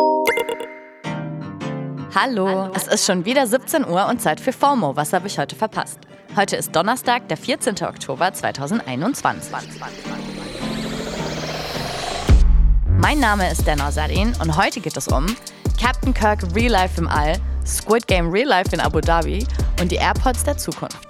[0.00, 0.24] Hallo.
[2.14, 2.72] Hallo.
[2.74, 4.96] es ist schon wieder 17 Uhr und Zeit für FOMO.
[4.96, 5.98] Was habe ich heute verpasst?
[6.36, 7.74] Heute ist Donnerstag, der 14.
[7.82, 9.52] Oktober 2021.
[12.98, 15.26] Mein Name ist Denner Sadin und heute geht es um
[15.80, 17.34] Captain Kirk Real Life im All,
[17.66, 19.46] Squid Game Real Life in Abu Dhabi
[19.80, 21.09] und die AirPods der Zukunft.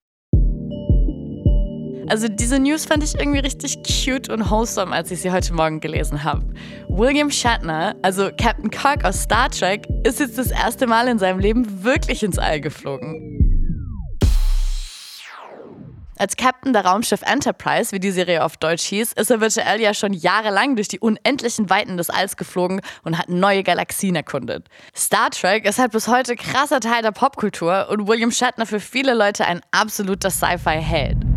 [2.11, 5.79] Also diese News fand ich irgendwie richtig cute und wholesome, als ich sie heute Morgen
[5.79, 6.45] gelesen habe.
[6.89, 11.39] William Shatner, also Captain Kirk aus Star Trek, ist jetzt das erste Mal in seinem
[11.39, 14.17] Leben wirklich ins All geflogen.
[16.17, 19.93] Als Captain der Raumschiff Enterprise, wie die Serie auf Deutsch hieß, ist er virtuell ja
[19.93, 24.67] schon jahrelang durch die unendlichen Weiten des Alls geflogen und hat neue Galaxien erkundet.
[24.93, 29.13] Star Trek ist halt bis heute krasser Teil der Popkultur und William Shatner für viele
[29.13, 31.30] Leute ein absoluter Sci-Fi-Held.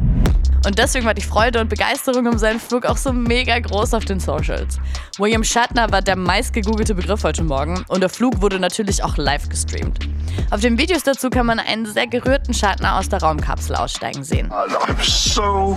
[0.67, 4.07] Und deswegen war die Freude und Begeisterung um seinen Flug auch so mega groß auf
[4.07, 4.79] den Socials.
[5.19, 9.49] William Shatner war der meistgegoogelte Begriff heute Morgen und der Flug wurde natürlich auch live
[9.51, 10.09] gestreamt.
[10.51, 14.51] Auf den Videos dazu kann man einen sehr gerührten Shatner aus der Raumkapsel aussteigen sehen.
[14.51, 15.77] I'm so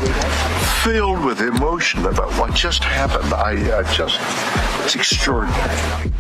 [0.84, 3.34] filled with emotion about what just happened.
[3.34, 4.20] I uh, just,
[4.86, 6.12] it's extraordinary.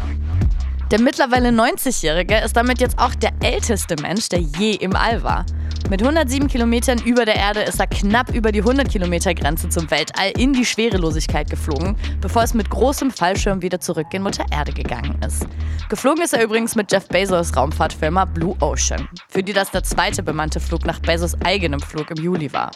[0.91, 5.45] Der mittlerweile 90-Jährige ist damit jetzt auch der älteste Mensch, der je im All war.
[5.89, 9.89] Mit 107 Kilometern über der Erde ist er knapp über die 100 Kilometer Grenze zum
[9.89, 14.73] Weltall in die Schwerelosigkeit geflogen, bevor es mit großem Fallschirm wieder zurück in Mutter Erde
[14.73, 15.47] gegangen ist.
[15.87, 20.23] Geflogen ist er übrigens mit Jeff Bezos Raumfahrtfirma Blue Ocean, für die das der zweite
[20.23, 22.71] bemannte Flug nach Bezos eigenem Flug im Juli war.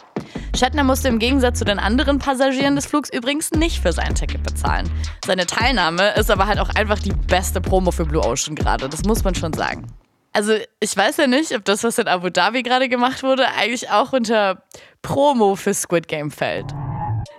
[0.56, 4.42] Shatner musste im Gegensatz zu den anderen Passagieren des Flugs übrigens nicht für sein Ticket
[4.42, 4.88] bezahlen.
[5.26, 9.04] Seine Teilnahme ist aber halt auch einfach die beste Promo für Blue Ocean gerade, das
[9.04, 9.86] muss man schon sagen.
[10.32, 13.90] Also ich weiß ja nicht, ob das, was in Abu Dhabi gerade gemacht wurde, eigentlich
[13.90, 14.62] auch unter
[15.02, 16.66] Promo für Squid Game fällt.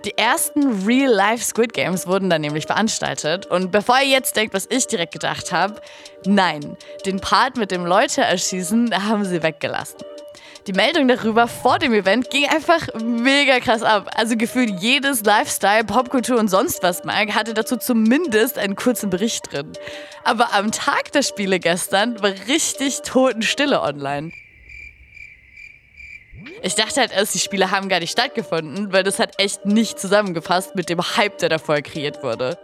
[0.05, 3.45] Die ersten Real-Life Squid Games wurden dann nämlich veranstaltet.
[3.45, 5.81] Und bevor ihr jetzt denkt, was ich direkt gedacht habe,
[6.25, 9.99] nein, den Part mit dem Leute erschießen haben sie weggelassen.
[10.65, 14.09] Die Meldung darüber vor dem Event ging einfach mega krass ab.
[14.15, 19.51] Also gefühlt jedes Lifestyle, Popkultur und sonst was mag hatte dazu zumindest einen kurzen Bericht
[19.51, 19.73] drin.
[20.23, 24.31] Aber am Tag der Spiele gestern war richtig Totenstille online.
[26.61, 29.99] Ich dachte halt erst, die Spiele haben gar nicht stattgefunden, weil das hat echt nicht
[29.99, 32.57] zusammengefasst mit dem Hype, der davor kreiert wurde.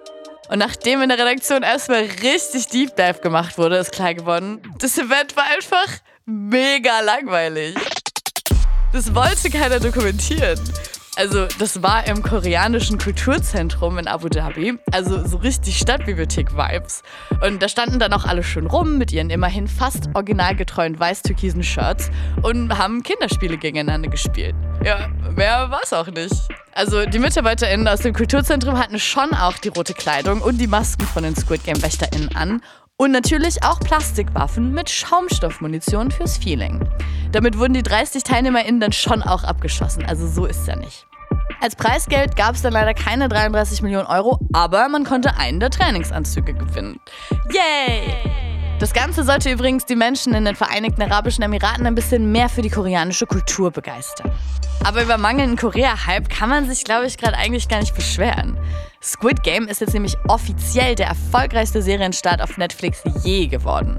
[0.49, 4.97] Und nachdem in der Redaktion erstmal richtig Deep Dive gemacht wurde, ist klar geworden, das
[4.97, 7.75] Event war einfach mega langweilig.
[8.91, 10.59] Das wollte keiner dokumentieren.
[11.15, 17.03] Also, das war im koreanischen Kulturzentrum in Abu Dhabi, also so richtig Stadtbibliothek-Vibes.
[17.43, 22.09] Und da standen dann auch alle schön rum mit ihren immerhin fast originalgetreuen weiß-türkisen Shirts
[22.41, 24.55] und haben Kinderspiele gegeneinander gespielt.
[24.83, 26.33] Ja, mehr war es auch nicht.
[26.73, 31.05] Also, die MitarbeiterInnen aus dem Kulturzentrum hatten schon auch die rote Kleidung und die Masken
[31.05, 32.61] von den Squid Game WächterInnen an
[33.01, 36.85] und natürlich auch Plastikwaffen mit Schaumstoffmunition fürs Feeling.
[37.31, 41.07] Damit wurden die 30 TeilnehmerInnen dann schon auch abgeschossen, also so ist es ja nicht.
[41.61, 45.69] Als Preisgeld gab es dann leider keine 33 Millionen Euro, aber man konnte einen der
[45.69, 46.99] Trainingsanzüge gewinnen.
[47.51, 48.38] Yay!
[48.79, 52.61] Das Ganze sollte übrigens die Menschen in den Vereinigten Arabischen Emiraten ein bisschen mehr für
[52.61, 54.31] die koreanische Kultur begeistern.
[54.85, 58.57] Aber über mangelnden Korea-Hype kann man sich, glaube ich, gerade eigentlich gar nicht beschweren.
[59.03, 63.97] Squid Game ist jetzt nämlich offiziell der erfolgreichste Serienstart auf Netflix je geworden.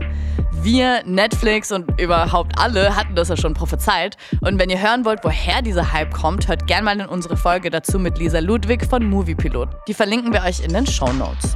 [0.63, 4.17] Wir, Netflix und überhaupt alle hatten das ja schon prophezeit.
[4.41, 7.69] Und wenn ihr hören wollt, woher dieser Hype kommt, hört gerne mal in unsere Folge
[7.69, 9.69] dazu mit Lisa Ludwig von Moviepilot.
[9.89, 11.55] Die verlinken wir euch in den Show Notes.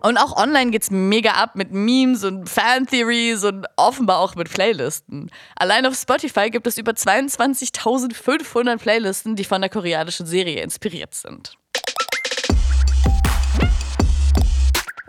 [0.00, 5.30] Und auch online geht's mega ab mit Memes und Fan-Theories und offenbar auch mit Playlisten.
[5.56, 11.56] Allein auf Spotify gibt es über 22.500 Playlisten, die von der koreanischen Serie inspiriert sind.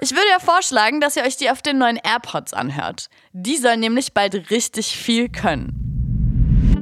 [0.04, 3.08] Ich würde ja vorschlagen, dass ihr euch die auf den neuen AirPods anhört.
[3.34, 5.78] Die sollen nämlich bald richtig viel können.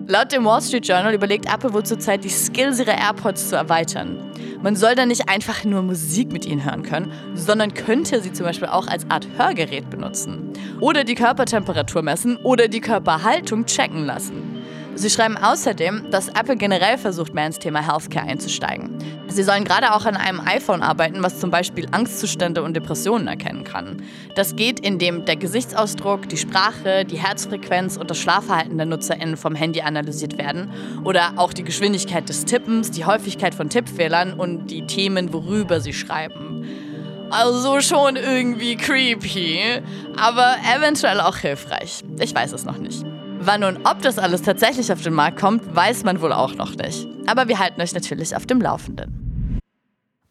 [0.07, 4.28] Laut dem Wall Street Journal überlegt Apple wohl zurzeit die Skills ihrer AirPods zu erweitern.
[4.61, 8.45] Man soll dann nicht einfach nur Musik mit ihnen hören können, sondern könnte sie zum
[8.45, 10.51] Beispiel auch als Art Hörgerät benutzen.
[10.81, 14.48] Oder die Körpertemperatur messen oder die Körperhaltung checken lassen.
[14.99, 18.97] Sie schreiben außerdem, dass Apple generell versucht, mehr ins Thema Healthcare einzusteigen.
[19.29, 23.63] Sie sollen gerade auch an einem iPhone arbeiten, was zum Beispiel Angstzustände und Depressionen erkennen
[23.63, 24.03] kann.
[24.35, 29.55] Das geht, indem der Gesichtsausdruck, die Sprache, die Herzfrequenz und das Schlafverhalten der NutzerInnen vom
[29.55, 30.69] Handy analysiert werden.
[31.05, 35.93] Oder auch die Geschwindigkeit des Tippens, die Häufigkeit von Tippfehlern und die Themen, worüber sie
[35.93, 36.67] schreiben.
[37.29, 39.61] Also schon irgendwie creepy,
[40.17, 42.03] aber eventuell auch hilfreich.
[42.19, 43.05] Ich weiß es noch nicht.
[43.41, 46.75] Wann und ob das alles tatsächlich auf den Markt kommt, weiß man wohl auch noch
[46.75, 47.07] nicht.
[47.25, 49.59] Aber wir halten euch natürlich auf dem Laufenden.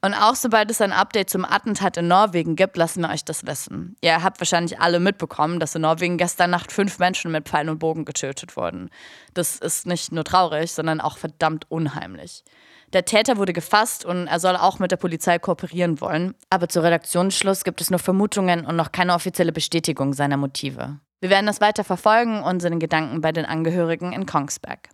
[0.00, 3.46] Und auch sobald es ein Update zum Attentat in Norwegen gibt, lassen wir euch das
[3.46, 3.96] wissen.
[4.00, 7.78] Ihr habt wahrscheinlich alle mitbekommen, dass in Norwegen gestern Nacht fünf Menschen mit Pfeil und
[7.78, 8.90] Bogen getötet wurden.
[9.34, 12.44] Das ist nicht nur traurig, sondern auch verdammt unheimlich.
[12.92, 16.34] Der Täter wurde gefasst und er soll auch mit der Polizei kooperieren wollen.
[16.50, 21.00] Aber zu Redaktionsschluss gibt es nur Vermutungen und noch keine offizielle Bestätigung seiner Motive.
[21.20, 24.88] Wir werden das weiter verfolgen und sind in Gedanken bei den Angehörigen in Kongsberg.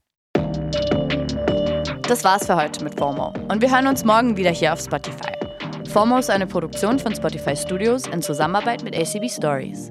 [2.09, 5.33] Das war's für heute mit FOMO und wir hören uns morgen wieder hier auf Spotify.
[5.91, 9.91] FOMO ist eine Produktion von Spotify Studios in Zusammenarbeit mit ACB Stories.